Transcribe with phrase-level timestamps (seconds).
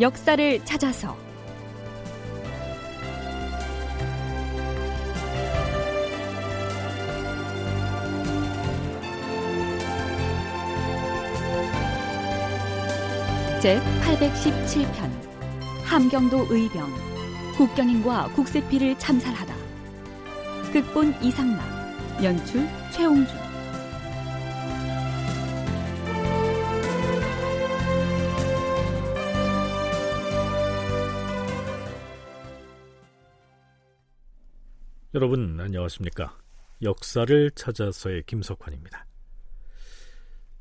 [0.00, 1.16] 역사를 찾아서.
[13.62, 15.10] 제 817편.
[15.82, 16.92] 함경도 의병.
[17.56, 19.54] 국경인과 국세피를 참살하다.
[20.72, 21.58] 극본 이상락.
[22.22, 23.45] 연출 최홍준
[35.16, 36.36] 여러분 안녕하십니까?
[36.82, 39.06] 역사를 찾아서의 김석환입니다.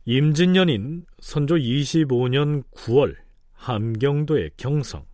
[0.06, 3.18] 임진년인 선조 25년 9월
[3.52, 5.06] 함경도의 경성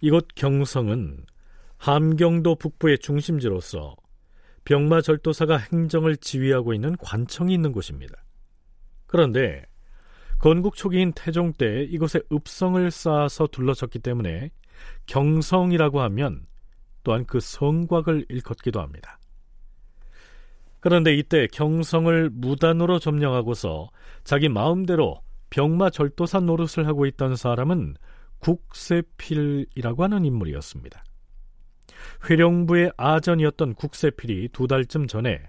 [0.00, 1.24] 이곳 경성은
[1.76, 3.94] 함경도 북부의 중심지로서
[4.64, 8.24] 병마절도사가 행정을 지휘하고 있는 관청이 있는 곳입니다.
[9.06, 9.66] 그런데
[10.40, 14.50] 건국 초기인 태종 때 이곳에 읍성을 쌓아서 둘러쳤기 때문에
[15.06, 16.44] 경성이라고 하면
[17.04, 19.18] 또한 그 성곽을 일컫기도 합니다.
[20.80, 23.88] 그런데 이때 경성을 무단으로 점령하고서
[24.24, 27.94] 자기 마음대로 병마 절도사 노릇을 하고 있던 사람은
[28.40, 31.04] 국세필이라고 하는 인물이었습니다.
[32.28, 35.42] 회령부의 아전이었던 국세필이 두 달쯤 전에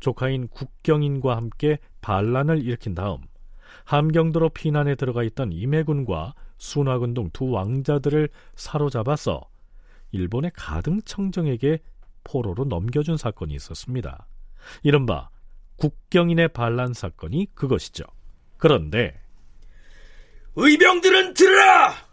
[0.00, 3.18] 조카인 국경인과 함께 반란을 일으킨 다음
[3.84, 9.51] 함경도로 피난에 들어가 있던 임해군과 순화군 등 두 왕자들을 사로잡아서
[10.12, 11.78] 일본의 가등청정에게
[12.24, 14.26] 포로로 넘겨준 사건이 있었습니다.
[14.82, 15.28] 이른바
[15.76, 18.04] 국경인의 반란 사건이 그것이죠.
[18.58, 19.20] 그런데
[20.54, 22.12] 의병들은 들으라!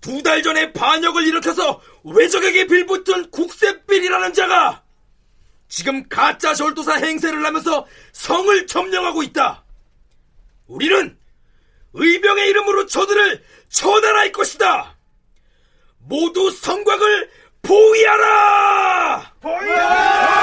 [0.00, 4.82] 두 달 전에 반역을 일으켜서 외적에게 빌붙은 국세빌이라는 자가
[5.68, 9.64] 지금 가짜 절도사 행세를 하면서 성을 점령하고 있다.
[10.66, 11.18] 우리는
[11.92, 14.97] 의병의 이름으로 저들을 처단할 것이다.
[16.08, 17.28] 모두 성곽을
[17.60, 19.32] 포위하라!
[19.40, 20.38] 포위하라!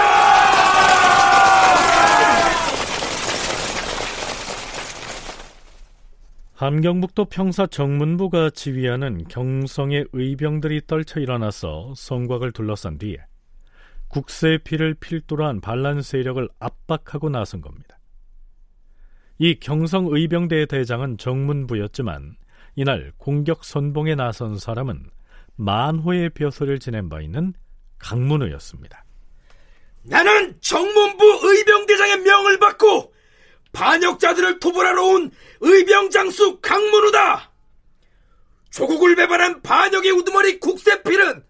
[6.53, 13.17] 함경북도 평사 정문부가 지휘하는 경성의 의병들이 떨쳐 일어나서 성곽을 둘러싼 뒤에
[14.07, 17.99] 국세의 피를 필두로 한 반란 세력을 압박하고 나선 겁니다.
[19.39, 22.37] 이 경성 의병대의 대장은 정문부였지만
[22.75, 25.09] 이날 공격 선봉에 나선 사람은
[25.55, 27.53] 만호의 벼슬을 지낸 바 있는
[27.99, 29.03] 강문우였습니다.
[30.03, 33.13] 나는 정문부 의병대장의 명을 받고
[33.71, 37.51] 반역자들을 토벌하러 온 의병장수 강문우다.
[38.69, 41.43] 조국을 배반한 반역의 우두머리 국세필은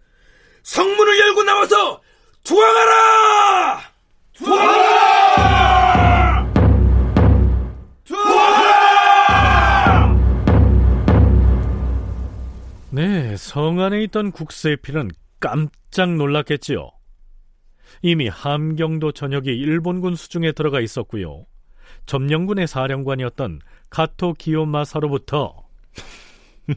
[0.62, 2.02] 성문을 열고 나와서
[2.44, 3.92] 투항하라!
[4.34, 5.05] 투항하라!
[13.76, 16.90] 네, 성 안에 있던 국세필은 깜짝 놀랐겠지요.
[18.00, 21.44] 이미 함경도 전역이 일본군 수중에 들어가 있었고요.
[22.06, 23.60] 점령군의 사령관이었던
[23.90, 25.68] 가토 기요마사로부터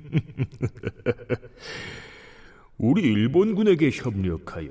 [2.78, 4.70] 우리 일본군에게 협력하여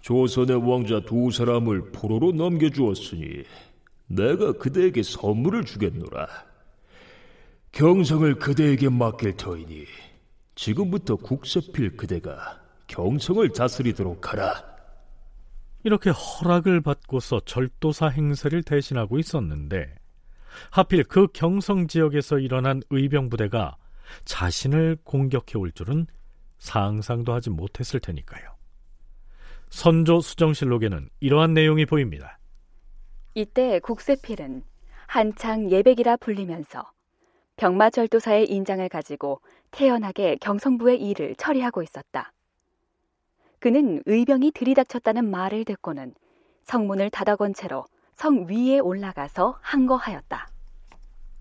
[0.00, 3.44] 조선의 왕자 두 사람을 포로로 넘겨주었으니
[4.08, 6.26] 내가 그대에게 선물을 주겠노라.
[7.70, 9.86] 경성을 그대에게 맡길 터이니
[10.58, 14.76] 지금부터 국세필 그대가 경성을 다스리도록 하라.
[15.84, 19.94] 이렇게 허락을 받고서 절도사 행세를 대신하고 있었는데
[20.72, 23.76] 하필 그 경성 지역에서 일어난 의병 부대가
[24.24, 26.08] 자신을 공격해 올 줄은
[26.58, 28.50] 상상도 하지 못했을 테니까요.
[29.70, 32.36] 선조 수정실록에는 이러한 내용이 보입니다.
[33.34, 34.64] 이때 국세필은
[35.06, 36.90] 한창 예백이라 불리면서
[37.58, 39.40] 병마절도사의 인장을 가지고
[39.70, 42.32] 태연하게 경성부의 일을 처리하고 있었다.
[43.58, 46.14] 그는 의병이 들이닥쳤다는 말을 듣고는
[46.64, 47.84] 성문을 닫아건 채로
[48.14, 50.48] 성 위에 올라가서 항거하였다.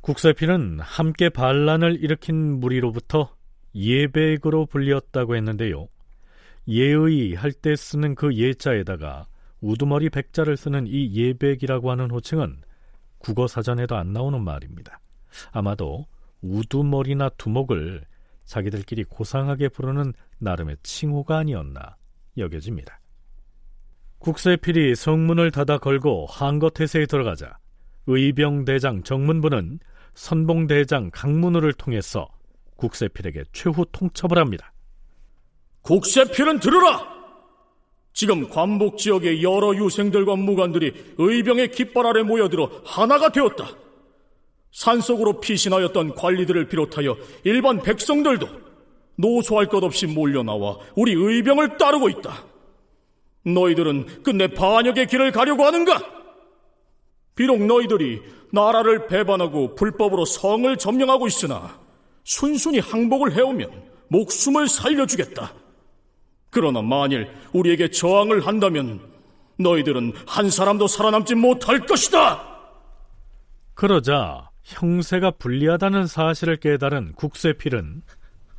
[0.02, 3.36] 국세필은 함께 반란을 일으킨 무리로부터
[3.76, 5.88] 예백으로 불리었다고 했는데요.
[6.68, 9.28] 예의 할 때 쓰는 그 예자에다가
[9.62, 12.62] 우두머리 백자를 쓰는 이 예백이라고 하는 호칭은
[13.18, 15.00] 국어 사전에도 안 나오는 말입니다.
[15.52, 16.06] 아마도
[16.42, 18.06] 우두머리나 두목을
[18.48, 21.98] 자기들끼리 고상하게 부르는 나름의 칭호가 아니었나
[22.38, 23.00] 여겨집니다.
[24.20, 27.58] 국세필이 성문을 닫아 걸고 한거태세에 들어가자
[28.08, 29.80] 의병대장 정문부는
[30.16, 32.28] 선봉대장 강문우를 통해서
[32.78, 34.74] 국세필에게 최후 통첩을 합니다.
[35.82, 37.18] 국세필은 들으라!
[38.14, 43.87] 지금 관복 지역의 여러 유생들과 무관들이 의병의 깃발 아래 모여들어 하나가 되었다.
[44.72, 48.48] 산속으로 피신하였던 관리들을 비롯하여 일반 백성들도
[49.16, 52.46] 노소할 것 없이 몰려나와 우리 의병을 따르고 있다.
[53.46, 56.00] 너희들은 끝내 반역의 길을 가려고 하는가?
[57.36, 58.22] 비록 너희들이
[58.52, 61.80] 나라를 배반하고 불법으로 성을 점령하고 있으나
[62.24, 65.54] 순순히 항복을 해오면 목숨을 살려주겠다.
[66.50, 69.02] 그러나 만일 우리에게 저항을 한다면
[69.60, 72.44] 너희들은 한 사람도 살아남지 못할 것이다.
[73.74, 78.02] 그러자 형세가 불리하다는 사실을 깨달은 국세필은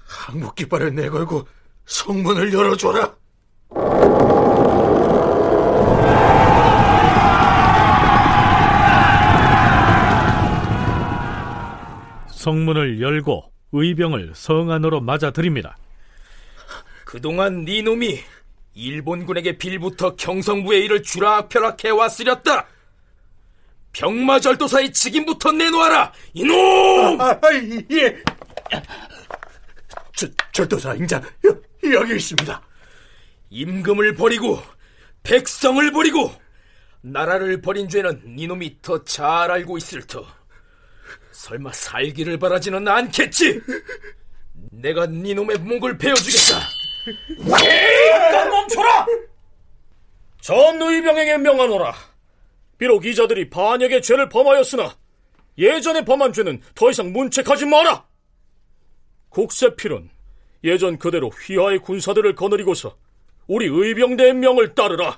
[0.06, 1.46] 항복 깃발을 내걸고
[1.84, 3.14] 성문을 열어줘라.
[12.31, 15.76] 성문을 열고 의병을 성 안으로 맞아들입니다.
[17.04, 18.19] 그동안 네 놈이
[18.75, 22.66] 일본군에게 빌부터 경성부의 일을 쥐락펴락 해 왔으렸다.
[23.93, 27.20] 병마절도사의 직임부터 내놓아라, 이놈!
[27.20, 27.40] 아, 아,
[27.93, 28.23] 예.
[30.14, 32.62] 저, 절도사 인자 여, 여기 있습니다.
[33.50, 34.61] 임금을 버리고
[35.23, 36.32] 백성을 버리고
[37.00, 40.26] 나라를 버린 죄는 네 놈이 더 잘 알고 있을 터.
[41.32, 43.61] 설마 살기를 바라지는 않겠지?
[44.73, 46.61] 내가 네 놈의 목을 베어주겠다.
[47.49, 49.06] 잠깐 멈춰라!
[50.40, 51.94] 전 의병에게 명하노라.
[52.78, 54.96] 비록 이자들이 반역의 죄를 범하였으나
[55.58, 58.06] 예전에 범한 죄는 더 이상 문책하지 마라.
[59.30, 60.08] 국세필은
[60.64, 62.96] 예전 그대로 휘하의 군사들을 거느리고서
[63.46, 65.16] 우리 의병대의 명을 따르라.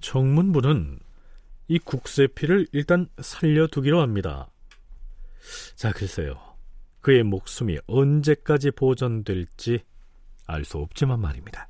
[0.00, 0.98] 정문부는
[1.68, 4.50] 이 국세필을 일단 살려두기로 합니다.
[5.76, 6.40] 자, 글쎄요.
[7.00, 9.80] 그의 목숨이 언제까지 보존될지
[10.46, 11.68] 알 수 없지만 말입니다.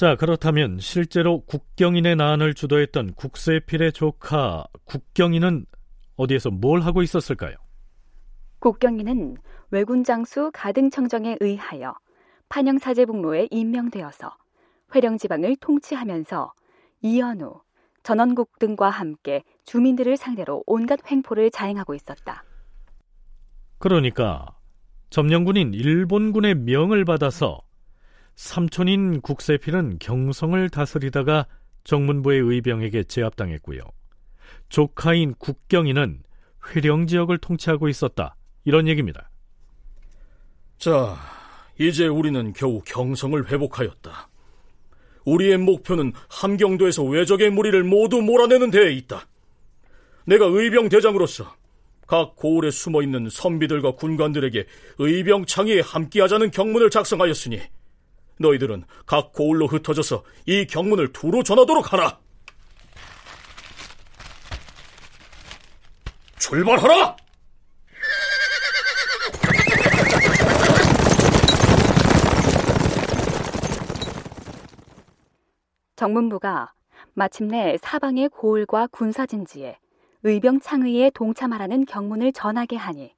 [0.00, 5.66] 자, 그렇다면 실제로 국경인의 난을 주도했던 국세필의 조카 국경인은
[6.16, 7.54] 어디에서 뭘 하고 있었을까요?
[8.60, 9.36] 국경인은
[9.70, 11.94] 외군 장수 가등청정에 의하여
[12.48, 14.34] 판영사제북로에 임명되어서
[14.94, 16.54] 회령 지방을 통치하면서
[17.02, 17.60] 이연우,
[18.02, 22.42] 전원국 등과 함께 주민들을 상대로 온갖 횡포를 자행하고 있었다.
[23.76, 24.46] 그러니까
[25.10, 27.60] 점령군인 일본군의 명을 받아서
[28.34, 31.46] 삼촌인 국세필은 경성을 다스리다가
[31.84, 33.80] 정문부의 의병에게 제압당했고요.
[34.68, 36.22] 조카인 국경인은
[36.68, 38.36] 회령 지역을 통치하고 있었다.
[38.64, 39.30] 이런 얘기입니다.
[40.78, 41.16] 자,
[41.78, 44.28] 이제 우리는 겨우 경성을 회복하였다.
[45.24, 49.26] 우리의 목표는 함경도에서 외적의 무리를 모두 몰아내는 데에 있다.
[50.24, 51.54] 내가 의병 대장으로서
[52.06, 54.66] 각 고을에 숨어 있는 선비들과 군관들에게
[54.98, 57.60] 의병 창의에 함께하자는 경문을 작성하였으니
[58.40, 62.18] 너희들은 각 고을로 흩어져서 이 경문을 두루 전하도록 하라.
[66.38, 67.16] 출발하라!
[75.96, 76.72] 정문부가
[77.12, 79.78] 마침내 사방의 고을과 군사진지에
[80.22, 83.14] 의병 창의에 동참하라는 경문을 전하게 하니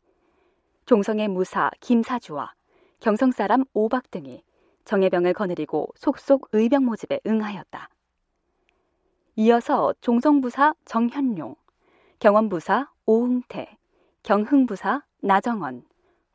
[0.86, 2.54] 종성의 무사 김사주와
[2.98, 4.42] 경성 사람 오박 등이
[4.84, 7.88] 정예병을 거느리고 속속 의병 모집에 응하였다.
[9.36, 11.54] 이어서 종성부사 정현용,
[12.18, 13.76] 경원부사 오흥태,
[14.22, 15.84] 경흥부사 나정원,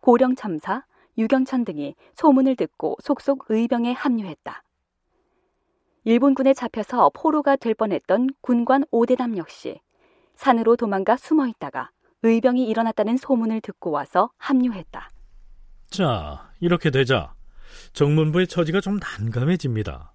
[0.01, 0.84] 고령첨사
[1.18, 4.63] 유경천 등이 소문을 듣고 속속 의병에 합류했다.
[6.04, 9.80] 일본군에 잡혀서 포로가 될 뻔했던 군관 오대담 역시
[10.36, 11.92] 산으로 도망가 숨어 있다가
[12.24, 15.10] 의병이 일어났다는 소문을 듣고 와서 합류했다.
[15.89, 17.34] 자, 이렇게 되자
[17.94, 20.14] 정문부의 처지가 좀 난감해집니다.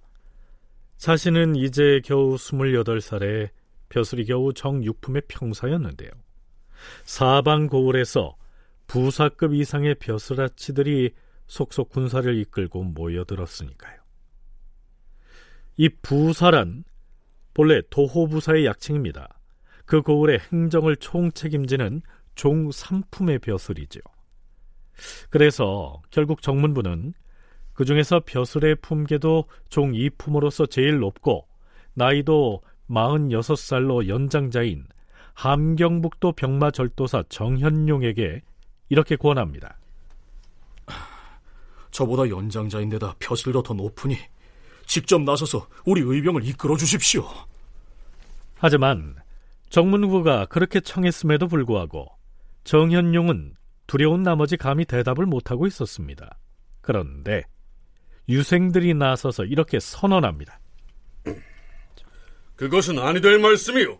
[0.97, 3.50] 자신은 이제 겨우 28살에
[3.88, 6.11] 벼슬이 겨우 정육품의 평사였는데요.
[7.04, 8.37] 사방 고을에서
[8.87, 11.14] 부사급 이상의 벼슬아치들이
[11.47, 14.00] 속속 군사를 이끌고 모여들었으니까요.
[15.76, 16.85] 이 부사란
[17.54, 19.40] 본래 도호부사의 약칭입니다.
[19.85, 22.02] 그 고을의 행정을 총책임지는
[22.35, 24.00] 종삼품의 벼슬이죠.
[25.30, 27.14] 그래서 결국 정문부는
[27.74, 31.46] 그 중에서 벼슬의 품계도 종 2품으로서 제일 높고
[31.94, 34.86] 나이도 46살로 연장자인
[35.34, 38.42] 함경북도 병마절도사 정현용에게
[38.90, 39.78] 이렇게 권합니다.
[41.90, 44.16] 저보다 연장자인데다 벼슬도 더 높으니
[44.86, 47.24] 직접 나서서 우리 의병을 이끌어 주십시오.
[48.56, 49.16] 하지만
[49.70, 52.06] 정문부가 그렇게 청했음에도 불구하고
[52.64, 53.54] 정현용은
[53.86, 56.38] 두려운 나머지 감히 대답을 못하고 있었습니다.
[56.80, 57.44] 그런데
[58.28, 60.60] 유생들이 나서서 이렇게 선언합니다.
[62.56, 63.98] 그것은 아니 될 말씀이요.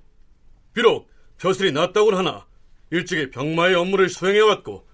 [0.73, 2.47] 비록 벼슬이 낮다곤 하나
[2.91, 4.87] 일찍이 병마의 업무를 수행해왔고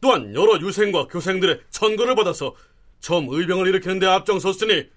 [0.00, 2.54] 또한 여러 유생과 교생들의 천거를 받아서
[3.00, 4.88] 처음 의병을 일으키는 데 앞장섰으니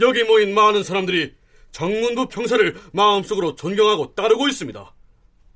[0.00, 1.34] 여기 모인 많은 사람들이
[1.72, 4.94] 정문부 평사를 마음속으로 존경하고 따르고 있습니다.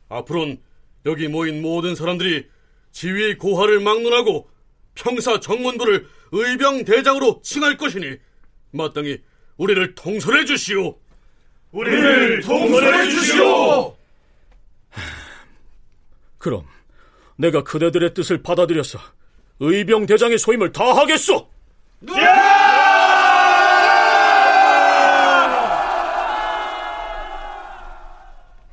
[0.09, 0.61] 앞으로는
[1.07, 2.47] 여기 모인 모든 사람들이
[2.93, 4.51] 지휘의 고하를 막론하고
[4.95, 8.17] 평사 정문부를 의병 대장으로 칭할 것이니
[8.73, 9.19] 마땅히
[9.57, 10.97] 우리를 통솔해 주시오.
[11.73, 13.97] 우리를 통솔해 주시오.
[16.39, 16.65] 그럼
[17.37, 18.99] 내가 그대들의 뜻을 받아들여서
[19.61, 21.49] 의병 대장의 소임을 다하겠소.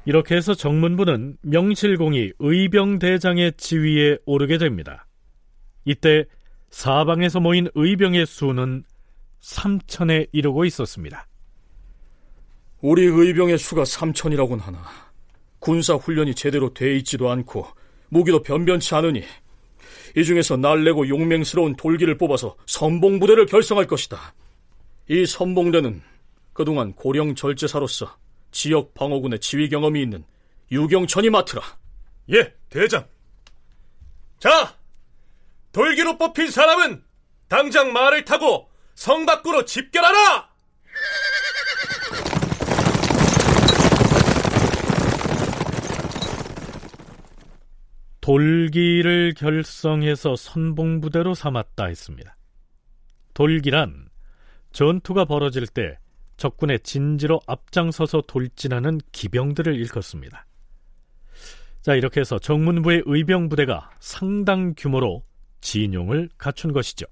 [0.06, 5.07] 이렇게 해서 정문부는 명실공히 의병 대장의 지위에 오르게 됩니다.
[5.88, 6.26] 이때
[6.70, 8.84] 사방에서 모인 의병의 수는
[9.42, 11.26] 3천에 이르고 있었습니다.
[12.82, 14.84] 우리 의병의 수가 3천이라곤 하나
[15.60, 17.66] 군사 훈련이 제대로 돼 있지도 않고
[18.10, 19.24] 무기도 변변치 않으니
[20.18, 24.34] 이 중에서 날래고 용맹스러운 돌기를 뽑아서 선봉부대를 결성할 것이다.
[25.08, 26.02] 이 선봉대는
[26.52, 28.14] 그동안 고령 절제사로서
[28.52, 30.26] 지역 방어군의 지휘 경험이 있는
[30.70, 31.62] 유경천이 맡으라.
[32.34, 33.08] 예, 대장.
[34.40, 34.76] 자,
[35.78, 37.04] 돌기로 뽑힌 사람은
[37.48, 40.50] 당장 말을 타고 성 밖으로 집결하라!
[48.22, 52.36] 돌기를 결성해서 선봉부대로 삼았다 했습니다.
[53.36, 54.10] 돌기란
[54.72, 56.00] 전투가 벌어질 때
[56.38, 60.48] 적군의 진지로 앞장서서 돌진하는 기병들을 일컫습니다.
[61.84, 65.24] 자, 이렇게 해서 정문부의 의병 부대가 상당 규모로
[65.68, 67.06] 진용을 갖춘 것이죠.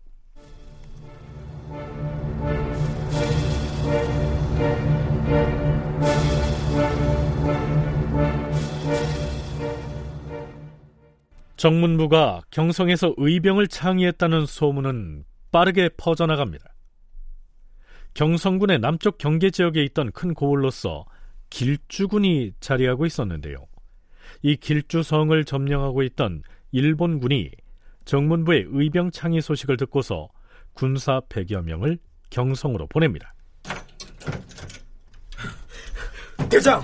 [11.57, 16.73] 정문부가 경성에서 의병을 창의했다는 소문은 빠르게 퍼져나갑니다.
[18.13, 21.05] 경성군의 남쪽 경계 지역에 있던 큰 고을로서
[21.49, 23.65] 길주군이 자리하고 있었는데요.
[24.43, 27.51] 이 길주성을 점령하고 있던 일본군이
[28.05, 30.29] 정문부의 의병 창의 소식을 듣고서
[30.73, 31.97] 군사 100여 명을
[32.29, 33.33] 경성으로 보냅니다.
[36.49, 36.83] 대장,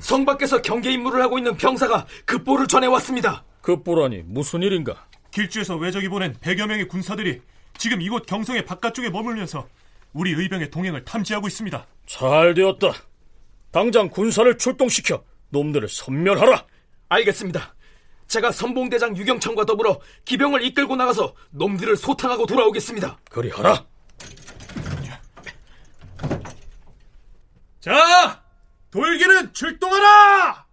[0.00, 3.44] 성 밖에서 경계 임무를 하고 있는 병사가 급보를 전해왔습니다.
[3.60, 5.06] 급보라니 무슨 일인가?
[5.30, 7.40] 길주에서 외적이 보낸 100여 명의 군사들이
[7.78, 9.66] 지금 이곳 경성의 바깥쪽에 머물면서
[10.12, 11.86] 우리 의병의 동행을 탐지하고 있습니다.
[12.06, 12.92] 잘 되었다.
[13.70, 16.66] 당장 군사를 출동시켜 놈들을 섬멸하라.
[17.08, 17.74] 알겠습니다.
[18.32, 23.18] 제가 선봉대장 유경천과 더불어 기병을 이끌고 나가서 놈들을 소탕하고 돌아오겠습니다.
[23.30, 23.84] 그리하라.
[27.80, 28.42] 자,
[28.90, 30.64] 돌기는 출동하라!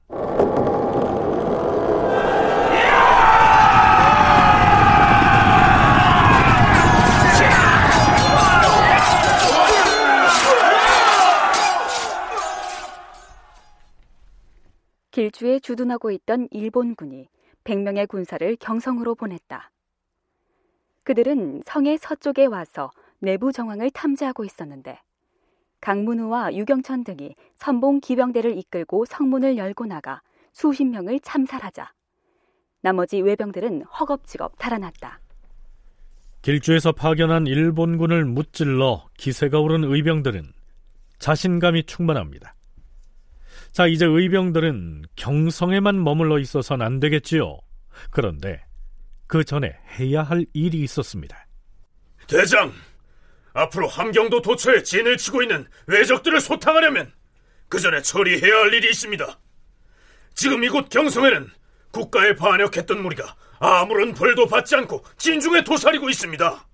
[15.12, 17.28] 길주에 주둔하고 있던 일본군이
[17.64, 19.72] 100명의 군사를 경성으로 보냈다.
[21.04, 25.00] 그들은 성의 서쪽에 와서 내부 정황을 탐지하고 있었는데
[25.82, 31.92] 강문우와 유경천 등이 선봉 기병대를 이끌고 성문을 열고 나가 수십 명을 참살하자
[32.82, 35.20] 나머지 외병들은 허겁지겁 달아났다.
[36.42, 40.54] 길주에서 파견한 일본군을 무찔러 기세가 오른 의병들은
[41.20, 42.56] 자신감이 충만합니다.
[43.72, 47.60] 자, 이제 의병들은 경성에만 머물러 있어선 안 되겠지요.
[48.12, 48.64] 그런데
[49.28, 51.48] 그 전에 해야 할 일이 있었습니다.
[52.28, 52.74] 대장,
[53.54, 57.12] 앞으로 함경도 도처에 진을 치고 있는 외적들을 소탕하려면
[57.68, 59.40] 그 전에 처리해야 할 일이 있습니다.
[60.34, 61.50] 지금 이곳 경성에는
[61.92, 66.68] 국가에 반역했던 무리가 아무런 벌도 받지 않고 진중에 도사리고 있습니다.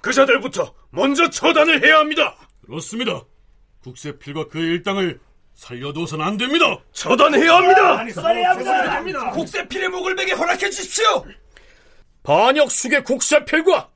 [0.00, 2.36] 그 자들부터 먼저 처단을 해야 합니다.
[2.66, 3.22] 그렇습니다.
[3.82, 5.20] 국세필과 그의 일당을
[5.54, 6.78] 살려둬선 안 됩니다.
[6.92, 9.30] 처단해야 합니다.
[9.32, 11.24] 국세필의 목을 베게 허락해 주십시오.
[12.22, 13.88] 반역 수계 국세필과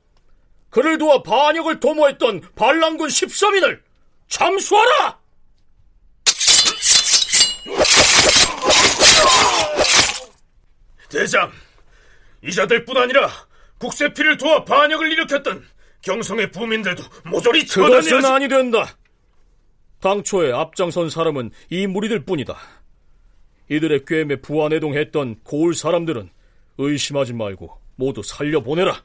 [0.69, 3.81] 그를 도와 반역을 도모했던 반란군 13인을
[4.27, 5.19] 참수하라!
[11.09, 11.51] 대장,
[12.43, 13.29] 이 자들뿐 아니라
[13.79, 15.67] 국세필을 도와 반역을 일으켰던
[16.03, 18.95] 경성의 부민들도 모조리 처단해야 그것은 아니 된다.
[19.99, 22.55] 당초에 앞장선 사람은 이 무리들 뿐이다.
[23.69, 26.29] 이들의 꿰매 부안해동했던 고을 사람들은
[26.77, 29.03] 의심하지 말고 모두 살려보내라.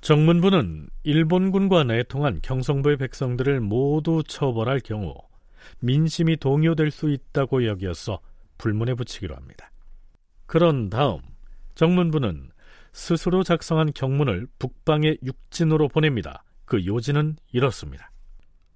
[0.00, 5.14] 정문부는 일본군과 내통한 경성부의 백성들을 모두 처벌할 경우
[5.80, 8.20] 민심이 동요될 수 있다고 여기어서
[8.58, 9.70] 불문에 붙이기로 합니다.
[10.46, 11.20] 그런 다음
[11.74, 12.50] 정문부는
[12.92, 16.42] 스스로 작성한 경문을 북방의 육진으로 보냅니다.
[16.64, 18.10] 그 요지는 이렇습니다.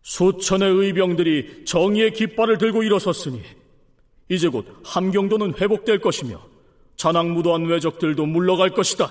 [0.03, 3.43] 수천의 의병들이 정의의 깃발을 들고 일어섰으니
[4.29, 6.41] 이제 곧 함경도는 회복될 것이며
[6.97, 9.11] 잔악무도한 왜적들도 물러갈 것이다.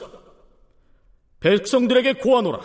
[1.40, 2.60] 백성들에게 고하노라.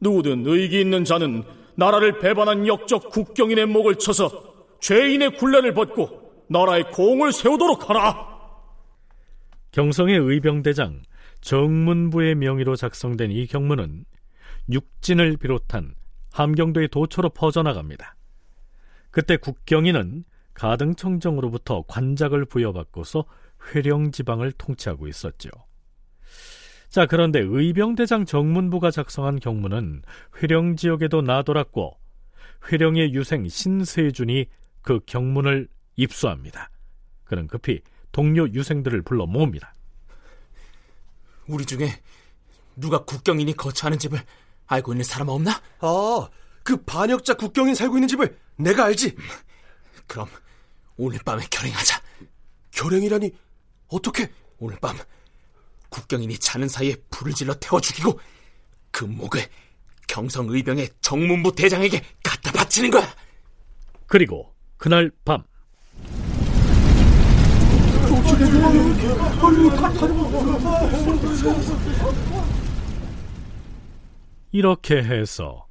[0.00, 7.32] 누구든 의기 있는 자는 나라를 배반한 역적 국경인의 목을 쳐서 죄인의 굴레를 벗고 나라의 공을
[7.32, 8.32] 세우도록 하라.
[9.72, 11.02] 경성의 의병대장
[11.40, 14.04] 정문부의 명의로 작성된 이 경문은
[14.70, 15.94] 육진을 비롯한
[16.32, 18.16] 함경도의 도처로 퍼져나갑니다.
[19.10, 20.24] 그때 국경인은
[20.54, 23.24] 가등청정으로부터 관작을 부여받고서
[23.74, 25.50] 회령 지방을 통치하고 있었죠.
[26.88, 30.02] 자, 그런데 의병대장 정문부가 작성한 경문은
[30.42, 31.98] 회령 지역에도 나돌았고
[32.70, 34.46] 회령의 유생 신세준이
[34.82, 36.70] 그 경문을 입수합니다.
[37.24, 39.72] 그는 급히 동료 유생들을 불러 모읍니다.
[41.46, 41.88] 우리 중에
[42.76, 44.20] 누가 국경인이 거처하는 집을
[44.72, 45.60] 알고 있는 사람 없나?
[45.80, 46.28] 아,
[46.62, 49.14] 그 반역자 국경인 살고 있는 집을 내가 알지.
[50.06, 50.28] 그럼
[50.96, 52.00] 오늘 밤에 결행하자.
[52.70, 53.32] 결행이라니
[53.88, 54.30] 어떻게?
[54.58, 54.96] 오늘 밤
[55.90, 58.18] 국경인이 자는 사이에 불을 질러 태워 죽이고
[58.90, 59.46] 그 목을
[60.08, 63.06] 경성 의병의 정문부 대장에게 갖다 바치는 거야.
[64.06, 65.42] 그리고 그날 밤
[74.52, 75.66] 이렇게 해서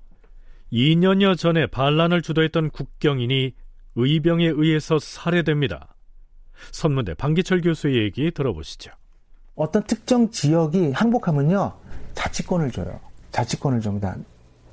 [0.74, 3.54] 2년여 전에 반란을 주도했던 국경인이
[3.96, 5.96] 의병에 의해서 살해됩니다.
[6.72, 8.92] 선문대 방기철 교수의 얘기 들어보시죠.
[9.56, 11.74] 어떤 특정 지역이 항복하면요
[12.16, 13.00] 자치권을 줘요.
[13.32, 14.16] 자치권을 줍니다.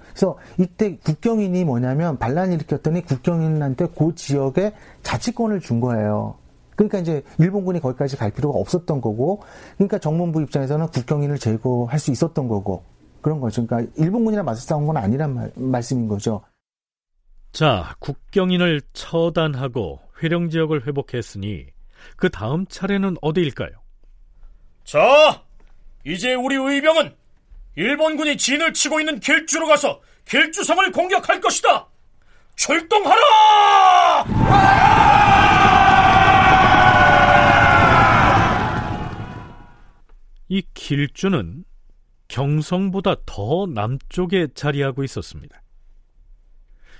[0.08, 6.36] 그래서 이때 국경인이 뭐냐면 반란 일으켰더니 국경인한테 그 지역에 자치권을 준 거예요.
[6.76, 9.42] 그러니까 이제 일본군이 거기까지 갈 필요가 없었던 거고,
[9.76, 12.84] 그러니까 정문부 입장에서는 국경인을 제거할 수 있었던 거고
[13.20, 13.66] 그런 거죠.
[13.66, 16.42] 그러니까 일본군이랑 맞서 싸운 건 아니란 말, 말씀인 거죠.
[17.52, 21.66] 자, 국경인을 처단하고 회령 지역을 회복했으니
[22.16, 23.70] 그 다음 차례는 어디일까요?
[24.84, 25.42] 자,
[26.04, 27.14] 이제 우리 의병은
[27.76, 31.88] 일본군이 진을 치고 있는 길주로 가서 길주성을 공격할 것이다.
[32.56, 34.24] 출동하라!
[40.48, 41.64] 이 길주는
[42.28, 45.62] 경성보다 더 남쪽에 자리하고 있었습니다.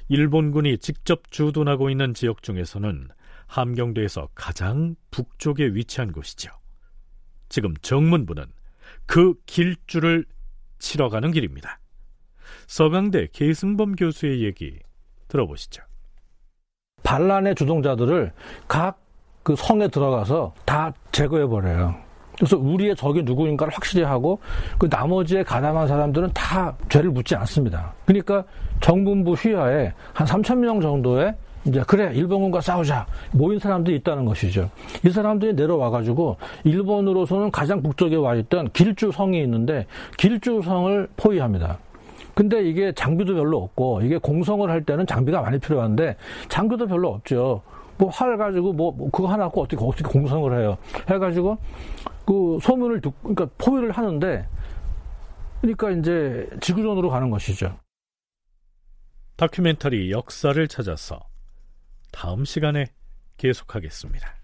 [0.09, 3.09] 일본군이 직접 주둔하고 있는 지역 중에서는
[3.47, 6.51] 함경도에서 가장 북쪽에 위치한 곳이죠.
[7.49, 8.47] 지금 정문부는
[9.07, 10.25] 그 길줄을
[10.79, 11.79] 치러 가는 길입니다.
[12.67, 14.79] 서강대 계승범 교수의 얘기
[15.29, 15.83] 들어보시죠.
[17.03, 18.33] 반란의 주동자들을
[18.67, 19.09] 각
[19.49, 21.97] 그 성에 들어가서 다 제거해 버려요.
[22.38, 24.38] 그래서 우리의 적이 누구인가를 확실히 하고
[24.79, 27.92] 그 나머지에 가담한 사람들은 다 죄를 묻지 않습니다.
[28.07, 28.44] 그러니까
[28.81, 34.70] 정문부 휘하에 한 3천 명 정도의 이제 그래 일본군과 싸우자 모인 사람들이 있다는 것이죠.
[35.05, 41.79] 이 사람들이 내려와 가지고 일본으로서는 가장 북쪽에 와 있던 길주성이 있는데 길주성을 포위합니다.
[42.35, 46.16] 근데 이게 장비도 별로 없고 이게 공성을 할 때는 장비가 많이 필요한데
[46.48, 47.62] 장비도 별로 없죠.
[47.98, 50.78] 뭐 활 가지고 뭐, 뭐 그거 하나 갖고 어떻게 어떻게 공성을 해요?
[51.08, 51.58] 해가지고
[52.26, 54.46] 그 소문을 듣고 그러니까 포위를 하는데
[55.61, 57.76] 그러니까 이제 지구전으로 가는 것이죠.
[59.37, 61.20] 다큐멘터리 역사를 찾아서
[62.12, 62.87] 다음 시간에
[63.37, 64.38] 계속하겠습니다.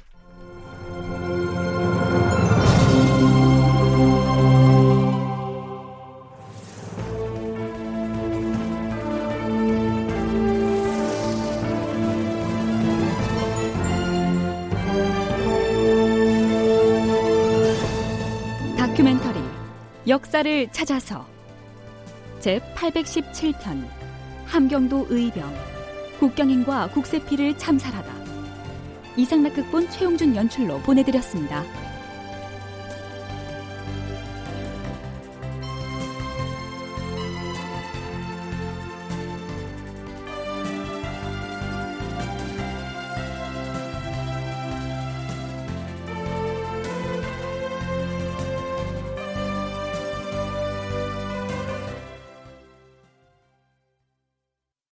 [18.94, 19.40] 다큐멘터리
[20.06, 21.26] 역사를 찾아서
[22.38, 23.84] 제 817편
[24.46, 25.52] 함경도 의병
[26.20, 28.12] 국경인과 국세피를 참살하다
[29.16, 31.64] 이상락극본 최용준 연출로 보내드렸습니다.